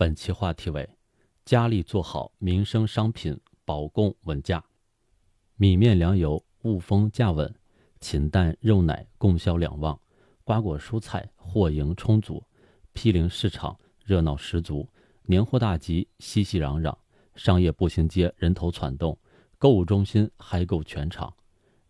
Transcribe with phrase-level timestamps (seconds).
[0.00, 0.88] 本期话题为：
[1.44, 4.64] 佳丽做好民生商品保供稳价，
[5.56, 7.54] 米面粮油物丰价稳，
[8.00, 10.00] 禽蛋肉奶供销两旺，
[10.42, 12.42] 瓜果蔬菜货盈充足，
[12.94, 14.88] 批零市场热闹十足，
[15.24, 16.96] 年货大集熙熙攘攘，
[17.34, 19.18] 商业步行街人头攒动，
[19.58, 21.30] 购物中心嗨购全场。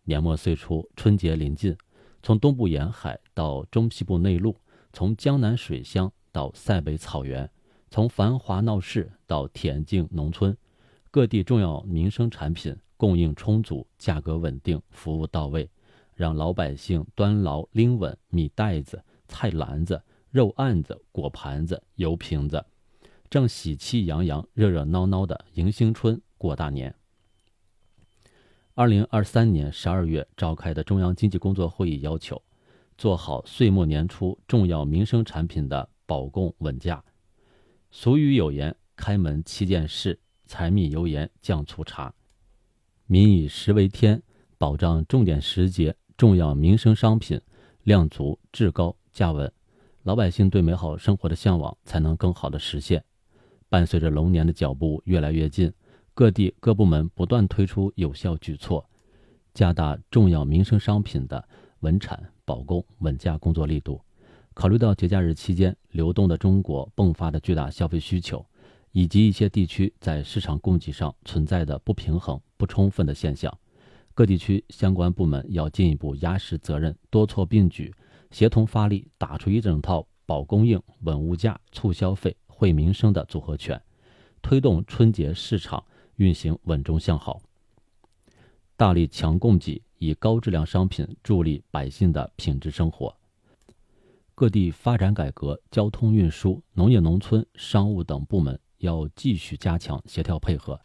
[0.03, 1.73] 年末岁初，春节临近，
[2.21, 4.53] 从东部沿海到中西部内陆，
[4.91, 7.49] 从江南水乡到塞北草原。
[7.93, 10.55] 从繁华闹市到恬静农村，
[11.11, 15.69] 各地重要民生产品供应充足、价格稳定、服务到位，
[16.15, 22.65] 让老百姓端牢拎稳米袋子、菜篮子、肉案子、果盘子、油瓶子，
[23.29, 26.95] 正喜气洋洋、热热闹闹的迎新春、过大年。
[28.73, 32.41] 二零二三年十二月召开的中央经济工作会议要求，
[32.97, 37.03] 做好岁末年初重要民生产品的保供稳价。
[37.93, 42.11] 俗语有言：“开门七件事，柴米油盐酱醋茶。”
[43.05, 44.23] 民以食为天，
[44.57, 47.39] 保障重点时节重要民生商品
[47.83, 49.51] 量足、质高、价稳，
[50.03, 53.03] 老百姓对美好生活的向往才能更好的实现。
[53.67, 55.71] 伴随着龙年的脚步越来越近，
[56.13, 58.89] 各地各部门不断推出有效举措，
[59.53, 61.45] 加大重要民生商品的
[61.81, 64.01] 稳产保供稳价工作力度。
[64.53, 68.45] 考虑到节假日期间流动的中国迸发的巨大消费需求，
[68.91, 73.57] 以及一些地区在市场供给上存在的不平衡、不充分的现象，
[74.13, 77.93] 各地区相关部门要进一步压实责任，多措并举，
[78.29, 83.81] 协同发力，打出一整套保供应、稳物价、促消费、惠民生的组合拳，
[84.41, 85.81] 推动春节市场
[86.17, 87.41] 运行稳中向好。
[88.75, 93.15] 大力强供给，以高质量商品助力百姓的品质生活。
[94.41, 100.81] 各地发展改革、交通运输、农业农村、商务等部门要继续加强协调配合，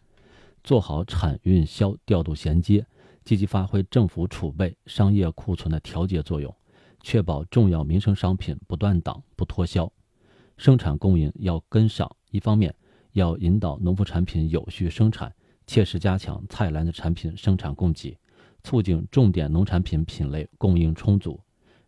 [0.62, 2.86] 做好产运销调度衔接，
[3.24, 6.55] 积极发挥政府储备、商业库存的调节作用，
[7.00, 9.90] 确保重要民生商品不断档、不脱销。
[10.58, 12.74] 生产供应要跟上，一方面
[13.12, 15.34] 要引导农副产品有序生产，
[15.66, 18.18] 切实加强菜篮子产品生产供给，
[18.62, 21.40] 促进重点农产品品类供应充足；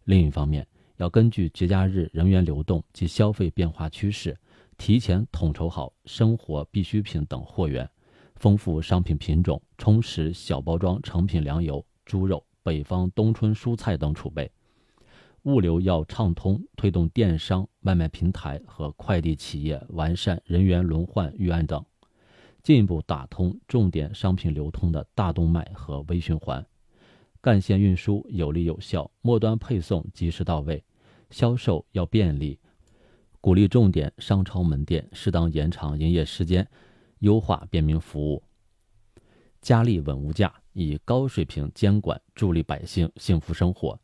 [0.05, 0.67] 另一方面，
[0.99, 4.37] 要根据节假日人员流动及消费变化趋势，
[4.77, 7.89] 提前统筹好生活必需品等货源，
[8.35, 14.51] 丰富商品品种，充实小包装成品粮油、猪肉、北方冬春蔬菜等储备。
[15.45, 21.83] 物流要畅通，推动电商、外卖平台和快递企业完善人员轮换预案等，
[22.65, 26.67] 进一步打通重点商品流通的大动脉和微循环。
[27.41, 30.83] 干线运输有力有效，末端配送及时到位，
[31.31, 32.59] 销售要便利，
[33.41, 36.67] 鼓励重点商超门店适当延长营业时间，
[37.21, 38.43] 优化便民服务，
[39.61, 43.99] 加力稳物价，以高水平监管助力百姓幸福生活。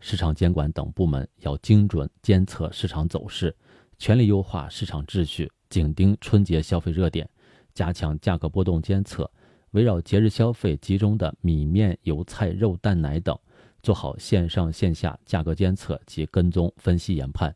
[0.00, 3.54] 市场监管等部门要精准监测市场走势，
[3.96, 7.26] 全力优化市场秩序，紧盯春节消费热点，
[7.72, 9.30] 加强价格波动监测。
[9.70, 13.36] 围绕节日消费集中的米面油菜肉蛋奶等，
[13.84, 17.54] 做好线上线下价格监测及跟踪分析研判，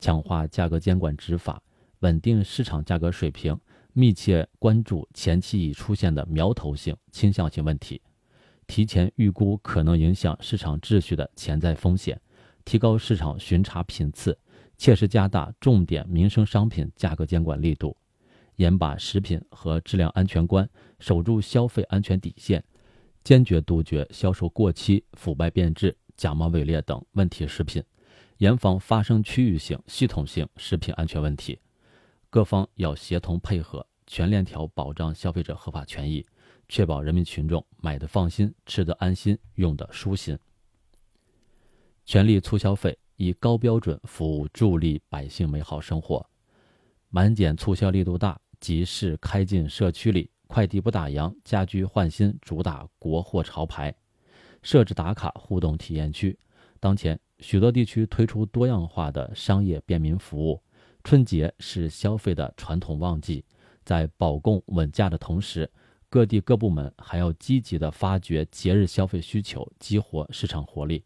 [0.00, 1.62] 强化价格监管执法，
[2.00, 3.56] 稳定市场价格水平，
[3.92, 8.02] 密切关注前期已出现的苗头性、倾向性问题，
[8.66, 12.20] 提前预估可能影响市场秩序的潜在风险，
[12.64, 14.36] 提高市场巡查频次，
[14.76, 17.96] 切实加大重点民生商品价格监管力度。
[18.56, 20.68] 严把食品和质量安全关，
[20.98, 22.64] 守住消费安全底线，
[23.26, 27.82] 坚决杜绝销售过期、腐败变质、假冒伪劣等问题食品，
[28.36, 31.58] 严防发生区域性、系统性食品安全问题。
[32.30, 36.24] 各方要协同配合，全链条保障消费者合法权益，
[36.68, 40.38] 确保人民群众买得放心、吃得安心、用得舒心。
[42.04, 46.24] 全力促消费，以高标准服务助力百姓美好生活。
[47.08, 48.40] 满减促销力度大。
[48.58, 53.94] 集市开进社区里，快递不打烊，家居换新主打国货潮牌，
[54.62, 56.34] 设置打卡互动体验区。
[56.80, 60.62] 当前，许多地区推出多样化的商业便民服务。
[61.04, 63.44] 春节是消费的传统旺季，
[63.84, 65.70] 在保供稳价的同时，
[66.08, 71.04] 各地各部门还要积极的发掘节日消费需求，激活市场活力。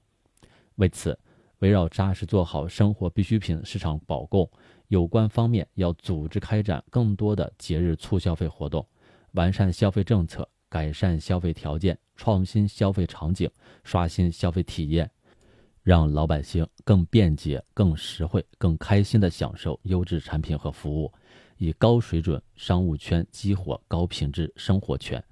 [0.76, 1.18] 为此，
[1.58, 4.48] 围绕扎实做好生活必需品市场保供。
[4.86, 8.86] 有关方面要组织开展更多的节日促消费活动，
[9.32, 13.50] 完善消费政策，改善消费条件，创新消费场景，
[13.84, 15.10] 刷新消费体验，
[15.82, 21.12] 让老百姓更便捷、更实惠、更开心地享受优质产品和服务，
[21.58, 25.22] 以高水准商务圈激活高品质生活圈。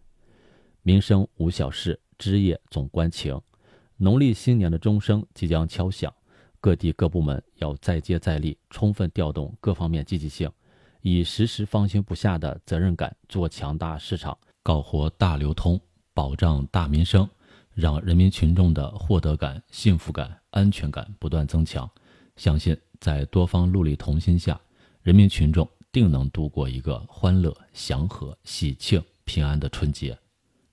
[0.83, 3.39] 民生无小事，枝叶总关情。
[3.97, 6.15] 农历新年的钟声即将敲响，
[6.61, 10.51] 各地各部门要再接再厉，充分调动各方面积极性，
[11.03, 15.81] 以时时放心不下的责任感做强大市场，搞活大流通，
[16.13, 17.29] 保障大民生。
[17.75, 21.89] 让人民群众的获得感、幸福感、安全感不断增强，
[22.35, 24.61] 相信在多方戮力同心下，
[25.01, 30.19] 人民群众定能度过一个欢乐、祥和、喜庆、平安的春节。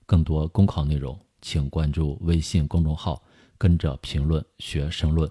[0.04, 3.22] 更多公考内容，请关注微信公众号
[3.56, 5.30] “跟着评论学申论”。